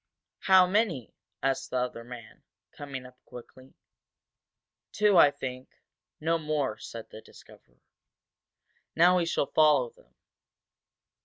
"How 0.39 0.65
many?" 0.65 1.13
asked 1.43 1.69
the 1.69 1.77
other 1.77 2.03
man, 2.03 2.41
coming 2.71 3.05
up 3.05 3.23
quickly. 3.23 3.75
"Two, 4.91 5.15
I 5.15 5.29
think 5.29 5.69
no 6.19 6.39
more," 6.39 6.79
said 6.79 7.11
the 7.11 7.21
discoverer. 7.21 7.83
"Now 8.95 9.17
we 9.17 9.27
shall 9.27 9.45
follow 9.45 9.91
them." 9.91 10.15